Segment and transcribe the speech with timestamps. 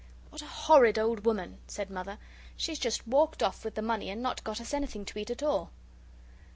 [0.31, 2.17] "What a horrid old woman!" said Mother;
[2.57, 5.43] "she's just walked off with the money and not got us anything to eat at
[5.43, 5.69] all."